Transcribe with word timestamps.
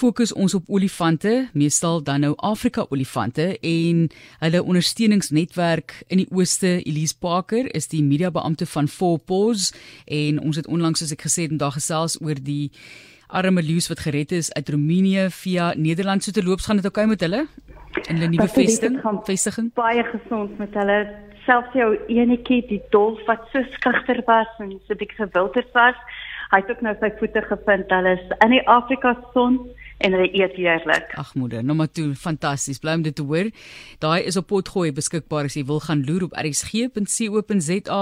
fokus 0.00 0.32
ons 0.32 0.54
op 0.56 0.68
olifante, 0.72 1.32
meestal 1.52 2.00
dan 2.04 2.22
nou 2.24 2.32
Afrika 2.46 2.86
olifante 2.88 3.46
en 3.60 4.06
hulle 4.40 4.62
ondersteuningsnetwerk 4.62 5.94
in 6.08 6.22
die 6.22 6.28
Ooste, 6.32 6.78
Elise 6.88 7.16
Parker 7.20 7.68
is 7.76 7.90
die 7.92 8.02
mediabeampte 8.04 8.68
van 8.72 8.88
Four 8.88 9.18
Paws 9.28 9.70
en 10.06 10.40
ons 10.40 10.56
het 10.56 10.68
onlangs 10.70 11.02
soos 11.02 11.12
ek 11.16 11.26
gesê 11.26 11.44
het, 11.44 11.52
vandag 11.52 11.76
gesels 11.76 12.16
oor 12.24 12.40
die 12.40 12.70
arme 13.28 13.62
leeu's 13.62 13.90
wat 13.92 14.00
gered 14.06 14.32
is 14.36 14.48
uit 14.56 14.72
Roemenië 14.72 15.28
via 15.42 15.72
Nederland 15.76 16.24
so 16.24 16.32
te 16.32 16.44
loop 16.44 16.64
gaan 16.64 16.80
dit 16.80 16.88
oukei 16.88 17.04
okay 17.04 17.12
met 17.12 17.26
hulle 17.26 17.44
in 18.06 18.16
hulle 18.16 18.30
nuwe 18.32 18.48
vesting, 18.54 18.96
vestiging. 19.26 19.68
Baie 19.76 20.06
gesond 20.14 20.56
met 20.62 20.74
hulle 20.80 20.98
selfs 21.44 21.76
jou 21.76 21.92
enetjie 22.08 22.62
die 22.70 22.80
dolf 22.94 23.20
wat 23.28 23.44
so 23.52 23.62
skugter 23.76 24.22
was 24.26 24.50
en 24.64 24.78
so 24.86 24.94
'n 24.94 25.00
bietjie 25.02 25.26
gewilderd 25.26 25.72
was 25.76 25.98
Hy 26.50 26.58
het 26.58 26.70
ook 26.72 26.80
nou 26.82 26.96
sy 26.98 27.12
voete 27.18 27.42
gevind. 27.46 27.92
Hulle 27.94 28.16
is 28.16 28.32
in 28.42 28.50
die 28.56 28.64
Afrika 28.66 29.12
son 29.34 29.60
en 30.00 30.14
hulle 30.16 30.28
eet 30.32 30.56
heerlik. 30.56 31.12
Ag 31.20 31.34
moeder, 31.36 31.64
nou 31.64 31.76
maar 31.76 31.90
toe, 31.92 32.14
fantasties. 32.16 32.80
Bly 32.80 32.96
om 32.98 33.04
dit 33.04 33.14
te 33.16 33.24
hoor. 33.26 33.50
Daai 34.00 34.24
is 34.28 34.38
op 34.40 34.48
potgooi 34.50 34.92
beskikbaar 34.96 35.50
as 35.50 35.56
jy 35.58 35.64
wil 35.68 35.82
gaan 35.84 36.04
loer 36.08 36.24
op 36.28 36.36
rsg.co.za. 36.40 38.00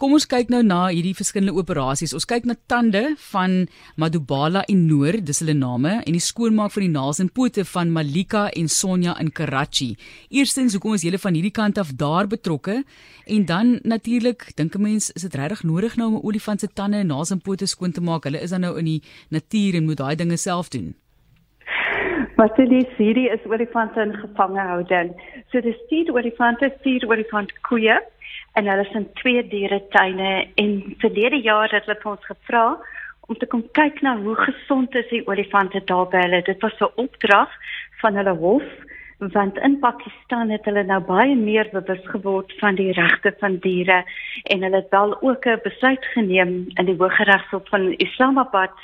Kom 0.00 0.16
ons 0.16 0.28
kyk 0.28 0.52
nou 0.52 0.60
na 0.66 0.80
hierdie 0.92 1.14
verskillende 1.16 1.56
operasies. 1.56 2.12
Ons 2.16 2.28
kyk 2.28 2.48
na 2.48 2.58
tande 2.70 3.04
van 3.30 3.56
Madubala 3.96 4.64
en 4.68 4.84
Noor, 4.90 5.20
dis 5.24 5.40
hulle 5.42 5.56
name, 5.56 5.98
en 6.04 6.18
die 6.18 6.24
skoonmaak 6.24 6.74
van 6.76 6.86
die 6.86 6.92
naels 6.92 7.22
en 7.24 7.32
pote 7.32 7.64
van 7.72 7.92
Malika 7.96 8.48
en 8.52 8.68
Sonja 8.72 9.16
in 9.22 9.32
Karachi. 9.32 9.94
Eerstens, 10.28 10.76
hoekom 10.76 10.98
is 10.98 11.06
julle 11.08 11.20
van 11.22 11.36
hierdie 11.38 11.54
kant 11.54 11.80
af 11.80 11.94
daar 11.96 12.28
betrokke? 12.28 12.82
En 13.28 13.44
dan 13.48 13.78
natuurlik, 13.88 14.50
dink 14.56 14.74
'n 14.76 14.82
mens, 14.82 15.10
is 15.12 15.22
dit 15.22 15.34
regtig 15.34 15.62
nodig 15.62 15.96
nou 15.96 16.08
om 16.08 16.14
'n 16.16 16.26
olifant 16.26 16.60
se 16.60 16.68
tande 16.68 16.96
en 16.96 17.06
naels 17.06 17.30
en 17.30 17.40
pote 17.40 17.66
skoon 17.66 17.92
te 17.92 18.00
maak? 18.00 18.24
Hulle 18.24 18.40
is 18.40 18.50
dan 18.50 18.60
nou 18.60 18.78
in 18.78 18.84
die 18.84 19.02
natuur 19.28 19.74
en 19.74 19.84
moet 19.84 19.96
daai 19.96 20.16
dinge 20.16 20.36
self 20.36 20.68
doen. 20.68 20.94
Wat 22.38 22.54
dit 22.54 22.70
is, 22.70 22.90
hierdie 23.00 23.26
is 23.34 23.46
olifante 23.50 23.98
in 24.00 24.12
gevangehouding. 24.14 25.08
So 25.50 25.58
dis 25.60 25.78
vier 25.90 26.12
olifante, 26.14 26.68
vier 26.84 27.02
olifant 27.10 27.50
koeie 27.66 27.96
en 28.54 28.68
hulle 28.70 28.84
is 28.84 28.92
in 28.94 29.08
twee 29.18 29.40
dieretuine 29.42 30.28
en 30.62 30.76
verlede 31.02 31.40
jaar 31.42 31.72
het 31.74 31.88
hulle 31.90 32.12
ons 32.12 32.28
gevra 32.28 32.62
om 33.26 33.40
te 33.40 33.48
kom 33.50 33.64
kyk 33.74 33.98
na 34.06 34.12
hoe 34.20 34.36
gesond 34.38 34.94
is 35.00 35.08
die 35.10 35.24
olifante 35.26 35.82
daar 35.90 36.06
by 36.12 36.22
hulle. 36.28 36.40
Dit 36.46 36.62
was 36.62 36.78
'n 36.78 36.94
opdrag 37.06 37.50
van 38.04 38.14
hulle 38.22 38.36
hof 38.44 38.70
want 39.18 39.58
in 39.58 39.78
Pakistan 39.78 40.50
het 40.54 40.64
hulle 40.64 40.84
nou 40.84 41.00
baie 41.00 41.34
meer 41.34 41.68
bewus 41.72 42.04
geword 42.06 42.54
van 42.60 42.74
die 42.74 42.92
regte 42.92 43.34
van 43.40 43.58
diere 43.66 44.04
en 44.44 44.62
hulle 44.62 44.76
het 44.76 44.94
wel 44.94 45.22
ook 45.22 45.46
'n 45.46 45.60
besluit 45.62 46.04
geneem 46.14 46.66
in 46.74 46.86
die 46.86 46.98
Hooggeregshof 46.98 47.68
van 47.68 47.92
Islamabad 47.96 48.78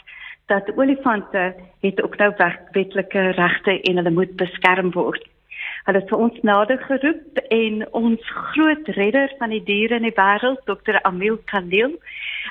dat 0.47 0.77
olifante 0.77 1.55
het 1.81 2.03
ook 2.03 2.17
nou 2.17 2.33
wetlike 2.73 3.31
regte 3.31 3.81
en 3.81 3.97
hulle 3.97 4.11
moet 4.11 4.37
beskerm 4.37 4.91
word. 4.92 5.28
Hulle 5.84 6.00
het 6.00 6.09
vir 6.09 6.19
ons 6.19 6.41
nader 6.42 6.78
geroep 6.78 7.41
en 7.48 7.92
ons 7.92 8.31
groot 8.53 8.89
redder 8.97 9.33
van 9.39 9.53
die 9.53 9.62
diere 9.65 9.98
in 10.00 10.09
die 10.09 10.17
wêreld, 10.17 10.65
Dr. 10.65 11.00
Amil 11.03 11.39
Khalil, 11.45 11.97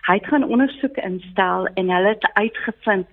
hy 0.08 0.17
het 0.19 0.30
gaan 0.30 0.45
ondersoek 0.45 0.97
instel 1.02 1.67
en 1.73 1.89
hulle 1.89 2.14
het 2.16 2.30
uitgevind 2.33 3.09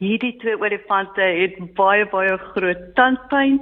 hierdie 0.00 0.32
twee 0.40 0.56
olifante 0.56 1.20
het 1.20 1.56
baie 1.76 2.06
baie 2.08 2.36
groot 2.52 2.84
tandpyn 2.96 3.58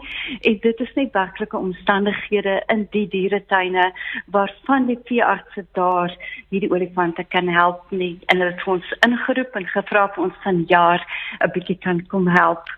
en 0.47 0.59
dit 0.63 0.83
is 0.85 0.93
net 0.95 1.13
werklike 1.17 1.59
omstandighede 1.59 2.61
in 2.75 2.85
die 2.95 3.07
dieretuine 3.11 3.89
waarvan 4.37 4.87
die 4.87 4.99
veeartse 5.11 5.65
daar 5.79 6.15
hierdie 6.55 6.71
olifante 6.71 7.25
kan 7.35 7.51
help 7.51 7.83
nie. 7.91 8.15
En 8.31 8.39
hulle 8.39 8.53
het 8.53 8.67
ons 8.71 8.93
ingeroep 9.07 9.59
en 9.59 9.67
gevra 9.73 10.05
of 10.05 10.19
ons 10.27 10.37
van 10.45 10.63
jaar 10.71 11.03
'n 11.43 11.51
bietjie 11.55 11.79
kan 11.79 12.07
kom 12.07 12.29
help. 12.29 12.71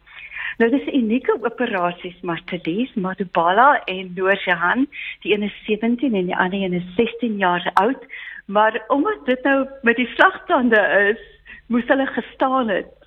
Nou 0.58 0.70
dis 0.70 0.94
unieke 0.94 1.36
operasies 1.40 2.20
Martelies, 2.22 2.94
Madubala 2.94 3.82
en 3.84 4.12
Noorjehan, 4.14 4.86
die 5.20 5.34
een 5.34 5.42
is 5.42 5.64
17 5.66 6.14
en 6.14 6.26
die 6.26 6.36
ander 6.36 6.62
een 6.62 6.72
is 6.72 6.94
16 6.96 7.36
jaar 7.36 7.70
oud, 7.74 8.06
maar 8.46 8.84
omdat 8.88 9.26
dit 9.26 9.42
nou 9.42 9.68
met 9.82 9.96
die 9.96 10.08
slagtande 10.14 10.80
is, 11.12 11.22
moes 11.66 11.86
hulle 11.86 12.06
gestaan 12.06 12.68
het 12.68 12.99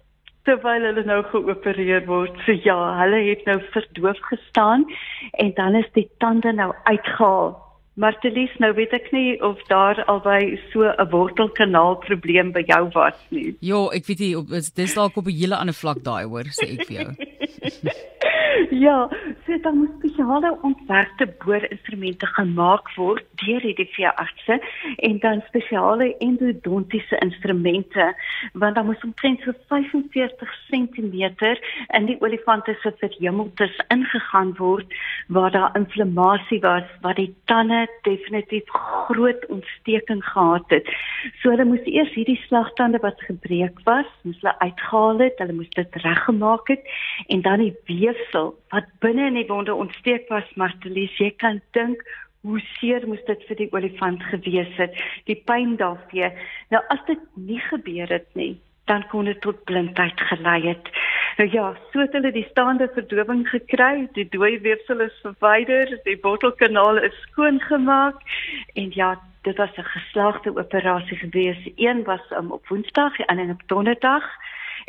terwyl 0.47 0.87
hulle 0.89 1.03
nou 1.07 1.21
geopereer 1.31 2.05
word. 2.05 2.37
So 2.45 2.55
ja, 2.65 2.77
hulle 3.01 3.21
het 3.29 3.45
nou 3.45 3.59
verdoof 3.75 4.19
gestaan 4.29 4.85
en 5.31 5.53
dan 5.59 5.75
is 5.75 5.89
die 5.93 6.09
tande 6.23 6.53
nou 6.53 6.71
uitgehaal. 6.83 7.53
Maar 7.93 8.15
Telies, 8.19 8.53
nou 8.57 8.71
weet 8.73 8.93
ek 8.97 9.11
nie 9.13 9.35
of 9.45 9.59
daar 9.69 9.99
albei 10.09 10.57
so 10.71 10.81
'n 10.81 11.09
wortelkanaal 11.11 11.95
probleem 12.01 12.51
by 12.51 12.63
jou 12.65 12.89
was 12.93 13.19
nie. 13.29 13.55
Ja, 13.61 13.85
ek 13.93 14.05
weet 14.05 14.19
nie, 14.19 14.35
dis 14.75 14.93
dalk 14.93 15.17
op 15.17 15.27
'n 15.27 15.37
hele 15.37 15.55
ander 15.55 15.75
vlak 15.75 16.01
daai 16.03 16.25
hoor, 16.25 16.49
sê 16.49 16.73
ek 16.73 16.87
vir 16.87 16.95
jou. 17.01 17.11
ja, 18.69 19.09
so 19.45 19.59
dan 19.61 19.77
moet 19.77 19.89
spesiale 19.97 20.57
ontwerpte 20.61 21.27
boorinstrumente 21.43 22.25
gemaak 22.25 22.89
word 22.95 23.25
deur 23.43 23.65
die 23.77 23.87
veeartse 23.95 24.59
en 25.07 25.19
dan 25.19 25.41
spesiale 25.47 26.13
endodontiese 26.17 27.17
instrumente 27.25 28.13
want 28.53 28.75
dan 28.75 28.85
moet 28.85 29.03
omtrent 29.03 29.41
so 29.41 29.53
45 29.67 30.53
cm 30.69 31.15
in 31.89 32.05
die 32.05 32.21
olifante 32.21 32.77
se 32.81 32.93
verhemeltes 33.01 33.79
ingegaan 33.87 34.53
word 34.57 34.93
waar 35.27 35.51
daar 35.51 35.75
inflammasie 35.77 36.59
was 36.59 36.87
waar 37.01 37.15
die 37.15 37.35
tande 37.45 37.87
definitief 38.01 38.63
groot 39.07 39.45
ontsteking 39.47 40.23
gehad 40.25 40.63
het. 40.67 40.87
So 41.41 41.49
hulle 41.49 41.65
moes 41.65 41.85
eers 41.85 42.13
hierdie 42.13 42.39
slagtande 42.47 42.99
wat 43.01 43.21
gebreek 43.27 43.79
was, 43.83 44.07
moes 44.23 44.39
hulle 44.41 44.55
uitgehaal 44.59 45.19
het, 45.25 45.39
hulle 45.41 45.57
moes 45.59 45.69
dit 45.75 46.01
reggemaak 46.05 46.67
het 46.67 46.87
en 47.33 47.41
dan 47.41 47.63
die 47.63 47.73
weefsel 47.89 48.51
wat 48.69 48.89
binne 49.01 49.25
in 49.31 49.39
die 49.39 49.47
wonde 49.49 49.73
ontsteek 49.73 50.27
was, 50.29 50.49
Martelies, 50.59 51.15
jy 51.17 51.31
kan 51.41 51.61
dink 51.73 52.03
hoe 52.45 52.59
seer 52.75 53.07
moes 53.07 53.23
dit 53.25 53.41
vir 53.47 53.57
die 53.61 53.69
olifant 53.73 54.21
gewees 54.29 54.69
het, 54.77 54.99
die 55.29 55.39
pyn 55.49 55.77
daarvee. 55.79 56.29
Nou 56.69 56.83
as 56.93 57.01
dit 57.07 57.23
nie 57.39 57.59
gebeur 57.71 58.11
het 58.11 58.27
nie, 58.37 58.53
dan 58.91 59.05
kon 59.09 59.25
dit 59.25 59.39
tot 59.41 59.63
blindheid 59.65 60.21
gelei 60.29 60.59
het. 60.67 60.91
Nou 61.39 61.49
ja, 61.49 61.71
so 61.89 62.03
het 62.03 62.13
hulle 62.13 62.33
die 62.35 62.45
staande 62.51 62.89
verdowing 62.93 63.45
gekry, 63.49 64.07
die 64.13 64.27
dooie 64.29 64.59
weefsel 64.61 65.01
is 65.07 65.15
verwyder, 65.23 65.89
die 66.05 66.19
bottelkanaal 66.21 67.01
is 67.07 67.15
skoon 67.29 67.61
gemaak 67.65 68.19
en 68.77 68.91
ja, 68.93 69.15
dit 69.47 69.57
was 69.57 69.73
'n 69.77 69.91
geslaagde 69.95 70.53
operasie 70.57 71.17
gewees. 71.17 71.71
Een 71.75 72.03
was 72.03 72.21
um, 72.31 72.51
op 72.51 72.67
Woensdag 72.67 73.19
en 73.19 73.37
een 73.37 73.49
op 73.49 73.63
Donderdag. 73.65 74.23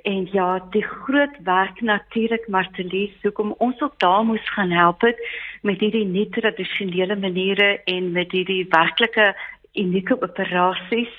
En 0.02 0.28
ja, 0.32 0.66
die 0.70 0.82
groot 0.82 1.36
werk 1.44 1.80
natuurlik 1.80 2.48
Martelies, 2.48 3.14
hoekom 3.22 3.54
ons 3.58 3.80
ook 3.80 3.98
daar 3.98 4.24
moes 4.24 4.50
gaan 4.50 4.70
help 4.70 5.00
het 5.00 5.18
met 5.62 5.80
hierdie 5.80 6.04
nie 6.04 6.28
tradisionele 6.28 7.16
maniere 7.16 7.80
en 7.84 8.12
met 8.12 8.32
hierdie 8.32 8.66
werklike 8.68 9.34
unieke 9.72 10.22
operasies, 10.22 11.14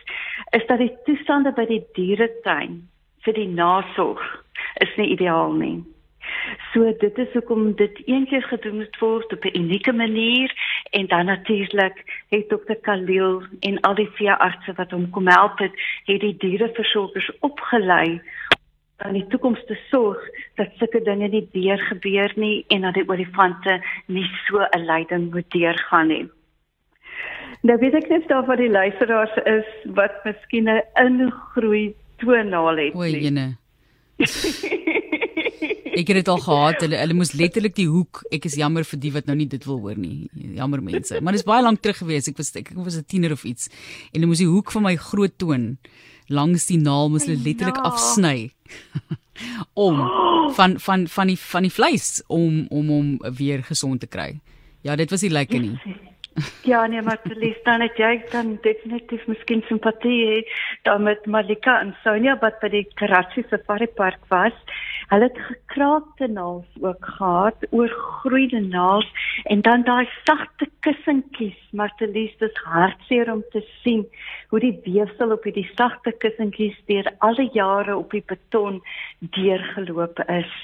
is 0.50 0.66
dat 0.68 0.78
die 0.78 0.94
toestande 1.06 1.52
by 1.56 1.66
die 1.66 1.84
dieretuin 1.94 2.84
vir 3.26 3.34
die 3.34 3.50
nasorg 3.50 4.24
is 4.84 4.96
nie 4.98 5.12
ideaal 5.16 5.54
nie. 5.58 5.84
So 6.74 6.92
dit 7.00 7.18
is 7.18 7.34
hoekom 7.34 7.74
dit 7.80 8.00
eendag 8.06 8.48
gedoen 8.52 8.86
word 9.00 9.34
op 9.34 9.46
'n 9.46 9.58
unieke 9.58 9.94
manier 9.94 10.52
en 10.92 11.08
dan 11.08 11.26
natuurlik 11.26 11.98
het 12.30 12.50
dokter 12.50 12.76
Khalil 12.76 13.44
en 13.60 13.80
al 13.82 13.96
die 13.96 14.10
veeartse 14.18 14.74
wat 14.76 14.92
hom 14.92 15.10
kom 15.10 15.28
help 15.28 15.60
het, 15.60 15.74
het 16.06 16.22
die 16.22 16.38
diereversorgers 16.38 17.32
opgelei 17.40 18.22
aan 19.04 19.14
die 19.14 19.26
toekoms 19.28 19.60
te 19.68 19.76
sorg 19.90 20.22
dat 20.56 20.72
sulke 20.80 21.02
dinge 21.04 21.28
nie 21.28 21.44
weer 21.54 21.80
gebeur 21.90 22.32
nie 22.36 22.66
en 22.70 22.82
dat 22.88 22.94
die 22.94 23.08
olifante 23.10 23.82
nie 24.08 24.28
so 24.48 24.64
'n 24.64 24.86
lyding 24.86 25.32
moet 25.34 25.52
deurgaan 25.52 26.08
nie. 26.08 26.30
Nou 27.62 27.78
weet 27.80 27.94
ek 27.94 28.10
net 28.10 28.28
daar 28.28 28.46
vir 28.46 28.58
die 28.58 28.70
luisteraars 28.70 29.36
is 29.46 29.68
wat 29.98 30.24
miskien 30.26 30.70
'n 30.70 30.82
ingroei 30.96 31.96
toonaal 32.18 32.78
het. 32.78 32.96
O, 32.96 33.04
jene. 33.04 33.58
ek 36.00 36.08
het 36.08 36.18
dit 36.22 36.28
al 36.28 36.40
gehad. 36.40 36.82
Hulle 36.82 36.98
hulle 36.98 37.14
moes 37.14 37.34
letterlik 37.34 37.76
die 37.76 37.88
hoek. 37.88 38.24
Ek 38.32 38.46
is 38.46 38.56
jammer 38.56 38.84
vir 38.84 39.00
die 39.00 39.12
wat 39.12 39.26
nou 39.26 39.36
nie 39.36 39.48
dit 39.48 39.66
wil 39.66 39.80
hoor 39.80 39.98
nie. 39.98 40.30
Jammer 40.34 40.84
mense. 40.84 41.22
Maar 41.22 41.34
dit 41.36 41.44
is 41.44 41.48
baie 41.48 41.64
lank 41.64 41.82
terug 41.82 41.98
gewees. 42.04 42.28
Ek 42.28 42.38
was 42.38 42.56
ek, 42.56 42.72
ek 42.72 42.78
was 42.78 42.98
'n 42.98 43.06
tiener 43.08 43.32
of 43.32 43.44
iets. 43.44 43.68
En 44.12 44.20
hulle 44.20 44.28
moes 44.28 44.44
die 44.44 44.52
hoek 44.52 44.72
van 44.72 44.84
my 44.84 44.96
groot 44.96 45.38
toon 45.38 45.78
langs 46.28 46.66
die 46.66 46.78
naal 46.82 47.10
moes 47.10 47.26
hulle 47.26 47.42
letterlik 47.42 47.78
ja. 47.78 47.84
afsny. 47.92 48.55
om 49.88 50.02
van 50.56 50.80
van 50.80 51.08
van 51.08 51.28
die 51.28 51.40
van 51.40 51.68
die 51.68 51.74
vleis 51.74 52.24
om 52.28 52.66
om 52.70 52.88
hom 52.88 53.16
weer 53.38 53.64
gesond 53.64 54.00
te 54.00 54.08
kry. 54.08 54.40
Ja, 54.82 54.96
dit 54.96 55.10
was 55.10 55.22
nie 55.22 55.32
lekker 55.32 55.60
nie. 55.60 55.80
Ja, 56.64 56.86
nee, 56.86 57.02
maar 57.02 57.22
te 57.22 57.36
lees 57.36 57.56
dan 57.64 57.82
het 57.82 57.98
jy 57.98 58.18
dan 58.32 58.58
definitief 58.62 59.24
miskien 59.28 59.62
simpatie 59.68 60.44
dan 60.84 61.04
met 61.04 61.26
Malika 61.26 61.78
en 61.80 61.94
Sonja 62.04 62.36
wat 62.42 62.60
by 62.60 62.70
die 62.74 62.84
Karachi 63.00 63.46
Safari 63.50 63.88
Park 63.88 64.20
was. 64.34 64.58
Hulle 65.08 65.30
het 65.30 65.40
gekraakte 65.76 66.28
naels 66.28 66.66
ook 66.82 67.06
gehad, 67.06 67.56
oorgroeide 67.70 68.60
naels 68.60 69.08
en 69.44 69.62
dan 69.62 69.84
daai 69.84 70.08
sagte 70.24 70.70
kussentjies, 70.80 71.58
maar 71.72 71.92
te 71.98 72.08
lees 72.08 72.38
dis 72.40 72.62
hartseer 72.64 73.32
om 73.32 73.44
te 73.52 73.62
sien 73.84 74.06
hoe 74.50 74.60
die 74.60 74.80
weefsel 74.86 75.32
op 75.36 75.44
hierdie 75.44 75.68
sagte 75.76 76.14
kussentjies 76.24 76.78
deur 76.88 77.12
alle 77.28 77.50
jare 77.52 77.98
op 77.98 78.16
die 78.16 78.24
beton 78.26 78.80
deurgeloop 79.20 80.24
is. 80.30 80.56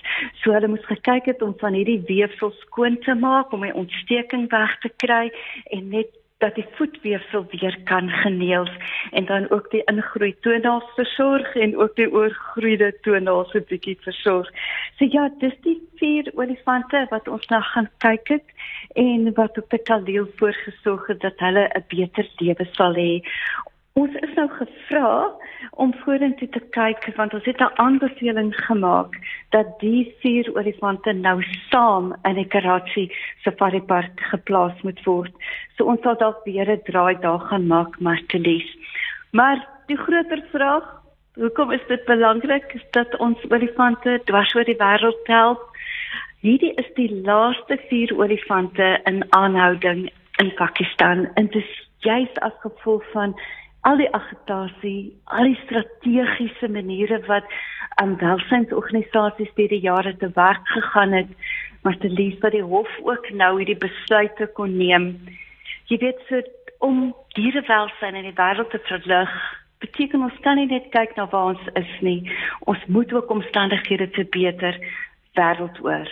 So 0.41 0.55
hulle 0.55 0.71
moes 0.71 0.87
gekyk 0.87 1.27
het 1.33 1.43
om 1.43 1.57
van 1.59 1.75
hierdie 1.75 2.01
weefsel 2.07 2.55
skoon 2.63 2.97
te 3.03 3.15
maak 3.15 3.51
om 3.51 3.67
die 3.67 3.75
ontsteking 3.75 4.47
weg 4.51 4.79
te 4.79 4.93
kry 5.03 5.27
en 5.75 5.89
net 5.89 6.20
dat 6.41 6.55
die 6.55 6.65
voetweefsel 6.77 7.45
weer 7.49 7.77
kan 7.83 8.09
geneels 8.09 8.71
en 9.11 9.25
dan 9.25 9.49
ook 9.49 9.69
die 9.71 9.83
ingroei 9.83 10.35
toenaals 10.39 10.87
versorg 10.95 11.55
en 11.55 11.77
ook 11.77 11.95
die 11.95 12.11
oorgroeide 12.11 12.89
toenaals 13.01 13.53
'n 13.53 13.65
bietjie 13.69 13.97
versorg. 14.01 14.49
So 14.97 15.05
ja, 15.05 15.29
dis 15.39 15.57
die 15.61 15.79
vier 15.95 16.31
olifante 16.35 17.05
wat 17.09 17.27
ons 17.27 17.47
nou 17.47 17.61
gaan 17.61 17.89
kyk 17.97 18.27
het 18.27 18.47
en 18.93 19.33
wat 19.33 19.57
op 19.57 19.69
die 19.69 19.83
kaleel 19.83 20.27
voorgesorg 20.35 21.07
het 21.07 21.21
dat 21.21 21.37
hulle 21.37 21.69
'n 21.69 21.85
beter 21.87 22.27
lewe 22.37 22.65
sal 22.71 22.93
hê. 22.93 23.21
Ons 23.99 24.13
is 24.23 24.35
nou 24.37 24.45
gevra 24.55 25.07
om 25.83 25.89
vorentoe 26.03 26.47
te 26.55 26.61
kyk 26.75 27.09
want 27.17 27.33
ons 27.35 27.47
het 27.49 27.59
'n 27.59 27.75
aanbeveling 27.83 28.53
gemaak 28.55 29.17
dat 29.51 29.67
die 29.79 30.15
vier 30.21 30.47
olifante 30.55 31.11
nou 31.13 31.43
saam 31.69 32.15
in 32.23 32.35
die 32.35 32.47
Karachi 32.47 33.11
Safari 33.43 33.81
Park 33.81 34.19
geplaas 34.31 34.81
moet 34.81 35.03
word. 35.03 35.33
So 35.75 35.85
ons 35.85 36.01
sal 36.01 36.15
dalk 36.15 36.39
weer 36.45 36.71
'n 36.71 36.81
draai 36.83 37.19
daar 37.19 37.39
gaan 37.39 37.67
maak 37.67 37.99
maar 37.99 38.21
te 38.27 38.39
lees. 38.39 38.77
Maar 39.31 39.67
die 39.87 39.97
groter 39.97 40.43
vraag, 40.51 41.01
hoekom 41.35 41.71
is 41.71 41.85
dit 41.87 42.05
belangrik 42.05 42.79
dat 42.91 43.17
ons 43.17 43.49
olifante 43.49 44.21
dwars 44.25 44.55
oor 44.55 44.63
die 44.63 44.79
wêreld 44.79 45.23
tel? 45.25 45.59
Hierdie 46.39 46.73
is 46.73 46.93
die 46.95 47.21
laaste 47.21 47.77
vier 47.89 48.17
olifante 48.17 48.99
in 49.03 49.25
aanhouding 49.29 50.11
in 50.37 50.53
Pakistan 50.53 51.27
en 51.33 51.47
dit 51.47 51.55
is 51.55 51.89
juist 51.99 52.39
as 52.39 52.53
gevolg 52.59 53.03
van 53.11 53.35
al 53.87 53.97
die 53.97 54.09
agitasie, 54.13 55.11
al 55.23 55.49
die 55.49 55.59
strategiese 55.63 56.69
maniere 56.69 57.21
wat 57.27 57.47
aan 58.01 58.15
um, 58.15 58.17
welsynsorganisasies 58.21 59.51
deur 59.57 59.71
die 59.73 59.81
jare 59.83 60.13
te 60.17 60.29
werk 60.35 60.67
gegaan 60.75 61.11
het, 61.17 61.31
maar 61.81 61.97
te 61.97 62.09
lief 62.09 62.39
dat 62.39 62.53
die 62.55 62.63
hof 62.63 62.89
ook 63.03 63.29
nou 63.33 63.57
hierdie 63.57 63.77
besluite 63.77 64.47
kon 64.57 64.77
neem. 64.77 65.15
Jy 65.89 65.97
weet 66.03 66.21
so 66.29 66.41
om 66.81 67.11
dierewelsyn 67.35 68.17
in 68.17 68.29
die 68.29 68.37
wêreld 68.37 68.69
te 68.73 68.79
verlig, 68.87 69.33
beteken 69.81 70.23
ons 70.25 70.39
kan 70.45 70.57
nie 70.57 70.69
net 70.69 70.89
kyk 70.93 71.15
na 71.17 71.27
waar 71.29 71.53
ons 71.53 71.69
is 71.77 71.93
nie. 72.05 72.19
Ons 72.69 72.81
moet 72.87 73.13
ook 73.13 73.29
omstandighede 73.33 74.07
verbeter 74.17 74.77
wêreldoor. 75.37 76.09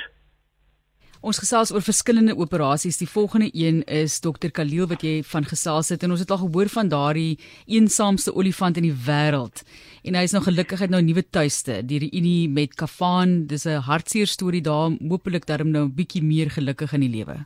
Ons 1.19 1.35
gesels 1.41 1.73
oor 1.75 1.83
verskillende 1.83 2.31
operasies. 2.39 2.95
Die 3.01 3.07
volgende 3.11 3.49
een 3.51 3.81
is 3.91 4.21
Dr. 4.23 4.53
Khalil 4.55 4.87
wat 4.87 5.01
jy 5.03 5.17
van 5.27 5.43
gesels 5.43 5.89
het 5.91 6.05
en 6.05 6.13
ons 6.15 6.21
het 6.23 6.29
al 6.31 6.39
gehoor 6.45 6.69
van 6.71 6.87
daardie 6.87 7.33
eensaamste 7.67 8.31
olifant 8.31 8.79
in 8.79 8.87
die 8.87 8.95
wêreld. 9.07 9.65
En 10.07 10.15
hy 10.15 10.23
is 10.23 10.31
nou 10.31 10.39
gelukkig 10.45 10.79
het 10.79 10.89
nou 10.89 11.01
'n 11.01 11.09
nuwe 11.11 11.25
tuiste, 11.29 11.83
die 11.83 11.99
reunie 11.99 12.47
met 12.47 12.75
Kafan. 12.75 13.47
Dis 13.47 13.65
'n 13.67 13.83
hartseer 13.83 14.27
storie 14.27 14.61
daar, 14.61 14.95
hopelik 15.09 15.45
darm 15.45 15.71
nou 15.71 15.83
'n 15.87 15.95
bietjie 15.95 16.23
meer 16.23 16.49
gelukkig 16.49 16.93
in 16.93 17.01
die 17.01 17.15
lewe. 17.17 17.45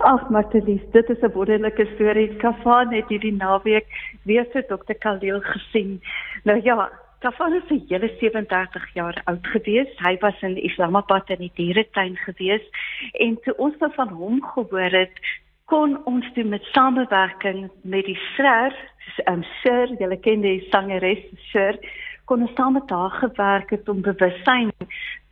Ag, 0.00 0.28
Martelies, 0.30 0.82
dit 0.92 1.10
is 1.10 1.22
'n 1.22 1.30
wonderlike 1.32 1.86
storie. 1.94 2.36
Kafan 2.38 2.92
het 2.92 3.08
hierdie 3.08 3.36
naweek 3.36 3.86
weer 4.24 4.46
vir 4.52 4.62
Dr. 4.62 4.94
Khalil 4.98 5.40
gesien. 5.40 6.02
Nou 6.42 6.60
ja, 6.64 6.90
Kafan 7.22 7.54
is 7.54 7.70
'n 7.70 7.84
hele 7.88 8.10
37 8.18 8.94
jaar 8.94 9.20
oud 9.24 9.46
gewees. 9.46 9.90
Hy 9.98 10.16
was 10.18 10.42
in 10.42 10.56
Islamabad 10.56 11.30
in 11.30 11.38
die 11.38 11.52
dieretuin 11.54 12.16
gewees 12.16 12.64
en 13.12 13.38
toe 13.42 13.54
ons 13.56 13.78
nou 13.78 13.92
van 13.94 14.08
hom 14.08 14.42
gehoor 14.42 14.90
het, 14.90 15.14
kon 15.64 16.04
ons 16.04 16.26
toe 16.34 16.44
met 16.44 16.64
samewerking 16.72 17.70
met 17.82 18.04
die 18.04 18.18
SRER, 18.34 18.74
um 19.30 19.44
Sir, 19.62 19.86
julle 19.98 20.16
ken 20.16 20.40
die 20.40 20.66
sangeres 20.70 21.22
Sir, 21.52 21.78
kon 22.24 22.42
ons 22.42 22.54
saam 22.56 22.72
met 22.72 22.90
haar 22.90 23.10
gewerk 23.10 23.70
het 23.70 23.88
om 23.88 24.02
bewustheid 24.02 24.74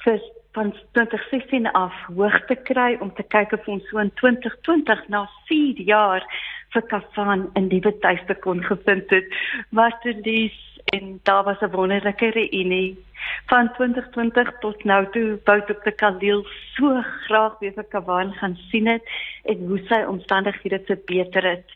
vir 0.05 0.23
van 0.53 0.75
2016 0.93 1.71
af 1.73 1.95
hoog 2.15 2.47
te 2.47 2.55
kry 2.55 2.97
om 3.01 3.15
te 3.15 3.23
kyk 3.23 3.53
of 3.53 3.69
ons 3.69 3.87
so 3.91 3.99
in 3.99 4.15
2020 4.15 5.09
na 5.09 5.27
4 5.51 5.83
jaar 5.91 6.27
vir 6.73 6.83
Kafan 6.83 7.49
in 7.55 7.69
die 7.69 7.83
betuiste 7.83 8.35
kon 8.35 8.63
gevind 8.63 9.11
het. 9.11 9.27
Wat 9.71 10.03
dit 10.03 10.27
is 10.27 10.70
en 10.91 11.21
daar 11.23 11.45
was 11.45 11.61
'n 11.61 11.71
wonderlike 11.71 12.31
reunie. 12.31 13.05
Van 13.47 13.73
2020 13.73 14.59
tot 14.59 14.85
nou 14.85 15.11
toe 15.11 15.39
bout 15.45 15.71
op 15.71 15.83
die 15.85 15.93
Khalil 15.93 16.47
so 16.75 17.03
graag 17.27 17.59
weer 17.59 17.73
vir 17.73 17.85
Kawan 17.85 18.33
gaan 18.33 18.57
sien 18.71 18.87
het 18.87 19.03
en 19.45 19.67
hoe 19.67 19.81
sy 19.89 20.03
omstandighede 20.03 20.83
te 20.83 20.99
beter 21.05 21.45
het. 21.51 21.69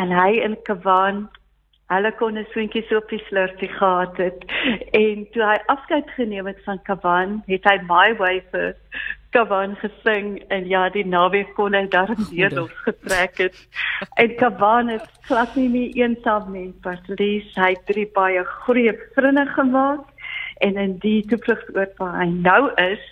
En 0.00 0.10
hy 0.10 0.30
in 0.30 0.62
Kawan 0.62 1.30
hulle 1.86 2.12
kon 2.12 2.38
'n 2.38 2.46
swentjie 2.50 2.84
so 2.88 2.96
op 2.96 3.08
die 3.08 3.24
slurfie 3.26 3.68
gehad 3.68 4.16
het. 4.16 4.44
En 4.90 5.26
toe 5.30 5.42
hy 5.42 5.58
afskeid 5.66 6.10
geneem 6.10 6.46
het 6.46 6.60
van 6.64 6.82
Kawan 6.82 7.42
het 7.46 7.64
hy 7.64 7.78
my 7.88 8.40
vir 8.50 8.76
Kavan 9.30 9.76
gesing 9.78 10.42
en 10.48 10.66
ja 10.68 10.88
die 10.90 11.06
naweek 11.06 11.54
kon 11.54 11.74
hy 11.74 11.84
daar 11.88 12.10
weer 12.30 12.50
los 12.54 12.74
getrek 12.86 13.38
het. 13.38 13.58
En 14.18 14.34
Kavan 14.36 14.90
is 14.90 15.06
glad 15.28 15.54
nie 15.54 15.68
meer 15.68 15.96
eensaam 16.04 16.52
nie, 16.52 16.70
lees 17.18 17.50
hy 17.54 17.74
drie 17.90 18.08
baie 18.14 18.44
goeie 18.64 18.96
vriende 19.14 19.46
gemaak 19.54 20.06
en 20.60 20.76
in 20.76 20.98
die 21.00 21.22
toevlugsoord 21.30 21.96
waar 21.96 22.18
hy 22.20 22.28
nou 22.28 22.68
is, 22.82 23.02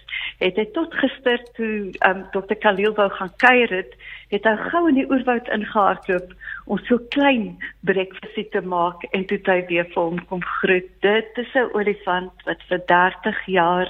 het 0.42 0.58
hy 0.60 0.66
tot 0.76 0.94
gister 1.00 1.40
toe 1.56 1.88
um, 2.06 2.22
Dr. 2.34 2.58
Khalil 2.60 2.94
wou 2.98 3.08
gaan 3.16 3.32
kuier 3.42 3.72
het, 3.72 3.94
het 4.32 4.44
hy 4.44 4.54
gou 4.68 4.82
in 4.90 4.98
die 5.00 5.06
oerwoud 5.08 5.48
ingehardloop 5.54 6.34
om 6.68 6.80
so 6.84 7.00
klein 7.14 7.54
breakfastie 7.88 8.44
te 8.52 8.60
maak 8.60 9.06
en 9.16 9.24
toe 9.30 9.40
hy 9.48 9.62
weer 9.70 9.88
vir 9.94 10.02
hom 10.02 10.20
kom 10.30 10.44
groet. 10.60 10.90
Dit 11.04 11.40
is 11.40 11.54
'n 11.54 11.72
olifant 11.72 12.44
wat 12.44 12.62
vir 12.68 12.84
30 12.92 13.40
jaar 13.46 13.88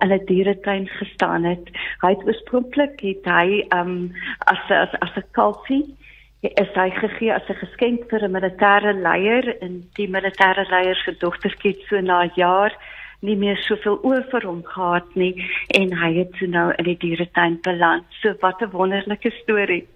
'n 0.00 0.24
dieretuin 0.26 0.88
gestaan 0.88 1.44
het. 1.44 1.70
Hy 2.00 2.08
het 2.08 2.26
oorspronklik 2.26 3.00
het 3.00 3.24
hy 3.24 3.64
um 3.70 4.12
as 4.38 4.70
as 4.70 4.92
as 5.00 5.16
'n 5.16 5.30
kalfie 5.32 5.96
is 6.40 6.72
hy 6.74 6.90
gegee 6.90 7.32
as 7.34 7.48
'n 7.48 7.62
geskenk 7.64 8.08
vir 8.10 8.24
'n 8.24 8.36
militêre 8.36 8.92
leier 8.92 9.62
en 9.62 9.82
die 9.94 10.08
militêre 10.08 10.68
leier 10.68 10.96
se 10.96 11.16
dogtertjie 11.18 11.72
het 11.72 11.82
so 11.88 12.00
na 12.00 12.24
'n 12.24 12.32
jaar 12.34 12.72
nie 13.20 13.36
meer 13.36 13.56
soveel 13.56 13.98
oor 14.02 14.24
vir 14.30 14.46
hom 14.46 14.62
gehad 14.64 15.14
nie 15.14 15.34
en 15.68 15.92
hy 15.92 16.12
het 16.18 16.32
so 16.38 16.46
nou 16.46 16.72
in 16.78 16.84
die 16.84 16.98
dieretuin 16.98 17.58
beland. 17.62 18.04
So 18.20 18.34
wat 18.40 18.60
'n 18.62 18.70
wonderlike 18.70 19.30
storie. 19.30 19.86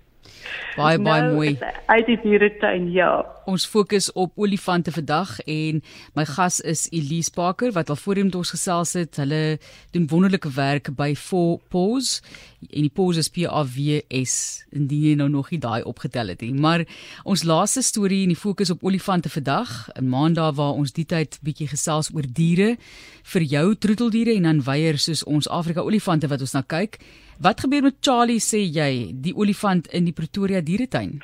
Baie 0.76 0.98
baie 0.98 1.22
nou, 1.22 1.34
mooi. 1.34 1.58
Uit 1.86 2.06
die 2.06 2.18
dieretuin, 2.22 2.92
ja. 2.92 3.26
Ons 3.48 3.66
fokus 3.66 4.12
op 4.12 4.32
olifante 4.36 4.92
vandag 4.92 5.40
en 5.46 5.82
my 6.14 6.24
gas 6.28 6.60
is 6.60 6.86
Elise 6.92 7.32
Parker 7.34 7.72
wat 7.72 7.90
al 7.90 7.96
voorheen 7.96 8.28
met 8.28 8.34
ons 8.34 8.50
gesels 8.50 8.92
het. 8.92 9.16
Hulle 9.16 9.58
doen 9.90 10.06
wonderlike 10.06 10.50
werk 10.54 10.90
by 10.94 11.14
Four 11.16 11.58
Paws 11.68 12.20
en 12.68 12.82
die 12.84 12.92
Paws 12.92 13.16
is 13.16 13.28
P 13.28 13.46
A 13.48 13.64
W 13.64 14.00
S 14.22 14.64
indien 14.70 15.02
jy 15.02 15.14
nou 15.16 15.28
nog 15.28 15.50
nie 15.50 15.60
daai 15.62 15.82
opgetel 15.82 16.28
het 16.28 16.40
nie. 16.40 16.52
Maar 16.54 16.84
ons 17.24 17.42
laaste 17.42 17.82
storie 17.82 18.22
in 18.22 18.34
die 18.34 18.38
fokus 18.38 18.70
op 18.70 18.84
olifante 18.84 19.28
vandag, 19.28 19.88
'n 19.96 20.08
maandag 20.08 20.54
waar 20.54 20.74
ons 20.74 20.92
die 20.92 21.06
tyd 21.06 21.38
bietjie 21.42 21.68
gesels 21.68 22.10
oor 22.14 22.26
diere 22.28 22.76
vir 23.22 23.42
jou 23.42 23.74
troeteldiere 23.74 24.34
en 24.34 24.42
dan 24.42 24.62
weier 24.62 24.98
soos 24.98 25.24
ons 25.24 25.48
Afrika 25.48 25.80
olifante 25.80 26.28
wat 26.28 26.40
ons 26.40 26.52
na 26.52 26.62
kyk. 26.62 26.98
Wat 27.40 27.60
gebeur 27.60 27.82
met 27.82 27.96
Charlie 28.00 28.40
sê 28.42 28.64
jy, 28.66 29.12
die 29.14 29.32
olifant 29.38 29.86
in 29.94 30.08
die 30.08 30.12
Pretoria 30.12 30.58
dieretuin? 30.58 31.20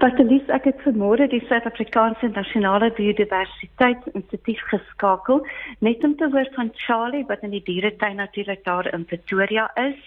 Wat 0.00 0.16
die 0.16 0.24
lees 0.24 0.48
ek 0.56 0.64
het 0.70 0.80
vanmôre 0.86 1.26
die 1.28 1.42
Suid-Afrikaanse 1.50 2.30
Nasionale 2.32 2.88
Biodiversiteit 2.96 4.06
Instituut 4.14 4.62
geskakel 4.70 5.44
net 5.84 6.04
om 6.08 6.14
te 6.16 6.30
hoor 6.32 6.48
van 6.56 6.72
Charlie 6.86 7.26
wat 7.28 7.44
in 7.44 7.52
die 7.52 7.62
dieretuin 7.66 8.16
natuurlik 8.22 8.64
daar 8.64 8.88
in 8.94 9.04
Pretoria 9.04 9.68
is 9.84 10.00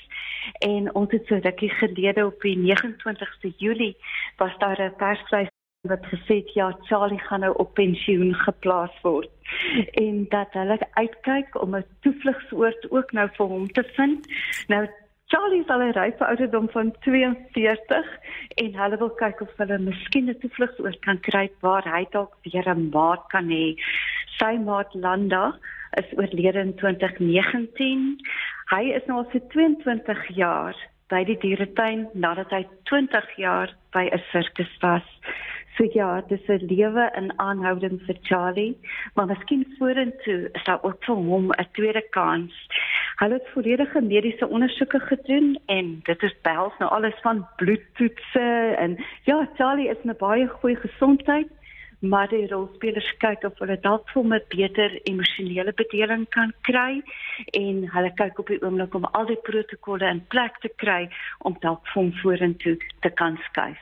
en 0.65 0.89
ons 0.95 1.13
het 1.13 1.29
so 1.29 1.37
rukkie 1.43 1.69
gelede 1.77 2.25
op 2.25 2.41
die 2.41 2.57
29ste 2.57 3.53
Julie 3.61 3.93
was 4.41 4.57
daar 4.57 4.81
'n 4.81 4.97
persvlei 4.97 5.45
wat 5.81 6.05
gesê 6.05 6.35
het 6.41 6.53
ja 6.53 6.77
Charlie 6.81 7.19
gaan 7.19 7.39
nou 7.39 7.53
op 7.55 7.73
pensioen 7.73 8.33
geplaas 8.33 8.93
word 9.01 9.29
en 9.91 10.25
dat 10.29 10.47
hulle 10.51 10.77
uitkyk 10.93 11.61
om 11.61 11.75
'n 11.75 11.85
toevlugsoord 12.01 12.91
ook 12.91 13.11
nou 13.11 13.29
vir 13.37 13.45
hom 13.45 13.67
te 13.67 13.83
vind. 13.83 14.27
Nou 14.67 14.87
Charlie 15.25 15.61
is 15.61 15.67
al 15.67 15.81
'n 15.81 15.91
rype 15.91 16.25
ouderdom 16.25 16.69
van 16.69 16.95
42 16.99 18.05
en 18.55 18.75
hulle 18.75 18.97
wil 18.97 19.09
kyk 19.09 19.41
of 19.41 19.57
hulle 19.57 19.77
miskien 19.77 20.29
'n 20.29 20.39
toevlugsoord 20.39 20.99
kan 20.99 21.19
kry 21.19 21.49
waar 21.59 21.85
hy 21.95 22.05
dalk 22.09 22.33
weer 22.43 22.69
'n 22.69 22.89
maat 22.89 23.27
kan 23.27 23.49
hê. 23.49 23.75
Sy 24.37 24.57
maat 24.57 24.93
Landa 24.93 25.55
is 25.91 26.17
oorlede 26.17 26.59
in 26.59 26.75
2019. 26.75 28.19
Hy 28.65 28.83
is 28.83 29.05
nou 29.05 29.17
al 29.17 29.29
vir 29.31 29.41
22 29.47 30.27
jaar 30.27 30.75
by 31.07 31.23
die 31.23 31.37
dieretuin 31.37 32.09
nadat 32.13 32.49
hy 32.49 32.67
20 32.83 33.37
jaar 33.37 33.75
by 33.91 34.09
'n 34.11 34.23
sirkus 34.31 34.77
was. 34.81 35.07
So 35.77 35.85
ja, 35.93 36.21
dis 36.27 36.47
'n 36.47 36.65
lewe 36.65 37.11
in 37.15 37.27
aanhouding 37.39 37.99
vir 38.05 38.17
Charlie, 38.21 38.77
maar 39.13 39.27
miskien 39.27 39.75
vorentoe 39.77 40.49
is 40.53 40.63
daar 40.63 40.83
ook 40.83 41.03
vir 41.05 41.15
hom 41.15 41.51
'n 41.51 41.67
tweede 41.71 42.01
kans. 42.09 42.53
Hulle 43.15 43.33
het 43.33 43.53
volledige 43.53 44.01
mediese 44.01 44.47
ondersoeke 44.47 44.99
gedoen 44.99 45.59
en 45.65 45.99
dit 46.03 46.23
is 46.23 46.35
behels 46.41 46.73
nou 46.79 46.89
alles 46.91 47.19
van 47.21 47.47
bloedtoetse 47.55 48.75
en 48.77 48.97
ja, 49.23 49.49
Charlie 49.55 49.89
is 49.89 50.01
in 50.03 50.09
'n 50.09 50.17
baie 50.17 50.47
goeie 50.47 50.75
gesondheid 50.75 51.47
maar 51.99 52.27
die 52.29 52.47
rolspelers 52.47 53.17
kyk 53.17 53.43
of 53.43 53.57
hulle 53.59 53.79
dalk 53.79 54.09
vir 54.09 54.23
'n 54.23 54.41
beter 54.49 54.99
emosionele 55.03 55.73
bedeling 55.73 56.29
kan 56.29 56.53
kry 56.61 57.01
en 57.51 57.89
hulle 57.89 58.13
kyk 58.13 58.39
op 58.39 58.47
die 58.47 58.61
oomblik 58.61 58.93
om 58.93 59.05
al 59.05 59.25
die 59.25 59.41
protokolle 59.49 60.09
in 60.09 60.25
plek 60.27 60.57
te 60.61 60.69
kry 60.75 61.09
om 61.39 61.57
dalk 61.59 61.87
hom 61.93 62.11
vorentoe 62.21 62.77
te 63.01 63.09
kan 63.09 63.37
skuif. 63.49 63.81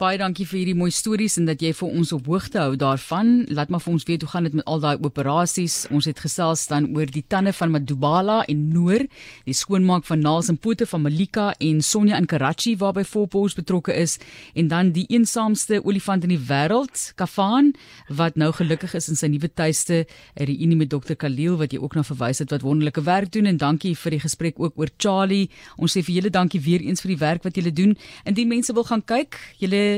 Baie 0.00 0.16
dankie 0.16 0.46
vir 0.48 0.62
hierdie 0.62 0.78
mooi 0.80 0.88
stories 0.96 1.34
en 1.36 1.44
dat 1.44 1.60
jy 1.60 1.74
vir 1.76 1.90
ons 2.00 2.08
op 2.16 2.28
hoogte 2.30 2.56
hou 2.56 2.72
daarvan. 2.80 3.42
Laat 3.52 3.68
maar 3.68 3.82
vir 3.84 3.92
ons 3.92 4.06
weet 4.08 4.22
hoe 4.24 4.30
gaan 4.32 4.46
dit 4.46 4.54
met 4.56 4.64
al 4.64 4.78
daai 4.80 5.02
operasies. 5.04 5.74
Ons 5.92 6.06
het 6.08 6.22
gesels 6.24 6.62
dan 6.70 6.86
oor 6.96 7.10
die 7.12 7.20
tande 7.20 7.52
van 7.52 7.74
Madubala 7.74 8.38
en 8.48 8.62
Noor, 8.72 9.04
die 9.44 9.56
skoonmaak 9.58 10.06
van 10.08 10.24
naels 10.24 10.48
en 10.48 10.56
pote 10.56 10.86
van 10.88 11.02
Malika 11.04 11.50
en 11.60 11.82
Sonja 11.84 12.16
in 12.16 12.28
Karachi 12.32 12.72
waarby 12.80 13.04
Volpos 13.10 13.58
betrokke 13.58 13.92
is 13.92 14.16
en 14.56 14.70
dan 14.72 14.94
die 14.96 15.04
eensaamste 15.12 15.82
olifant 15.84 16.24
in 16.24 16.32
die 16.32 16.40
wêreld, 16.48 17.10
Kafaan, 17.20 17.74
wat 18.08 18.40
nou 18.40 18.54
gelukkig 18.56 18.96
is 18.96 19.10
in 19.12 19.20
sy 19.20 19.28
nuwe 19.28 19.52
tuiste, 19.52 20.06
'n 20.40 20.48
reunie 20.48 20.80
met 20.80 20.88
Dr. 20.88 21.12
Khalil 21.12 21.60
wat 21.60 21.76
jy 21.76 21.78
ook 21.78 21.94
na 21.94 22.02
verwys 22.08 22.38
het 22.38 22.50
wat 22.50 22.64
wonderlike 22.64 23.04
werk 23.04 23.32
doen 23.32 23.44
en 23.44 23.58
dankie 23.58 23.94
vir 23.94 24.16
die 24.16 24.24
gesprek 24.24 24.56
ook 24.56 24.80
oor 24.80 24.88
Charlie. 24.96 25.50
Ons 25.76 25.92
sê 25.92 26.00
vir 26.00 26.14
julle 26.14 26.30
dankie 26.30 26.60
weer 26.60 26.80
eens 26.80 27.02
vir 27.02 27.12
die 27.12 27.20
werk 27.20 27.44
wat 27.44 27.54
julle 27.54 27.72
doen. 27.72 27.96
Indien 28.24 28.48
mense 28.48 28.72
wil 28.72 28.84
gaan 28.84 29.04
kyk, 29.04 29.36
julle 29.58 29.89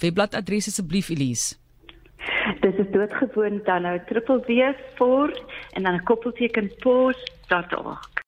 webbladadres 0.00 0.66
asseblief 0.66 1.08
Elise. 1.08 1.56
Dit 2.60 2.78
is 2.78 2.90
doodgewoon 2.92 3.60
dan 3.64 3.82
nou 3.82 4.00
www.for 4.08 5.42
en 5.72 5.82
dan 5.82 5.94
'n 5.94 6.02
koppelteken 6.04 6.72
post.org. 6.78 8.10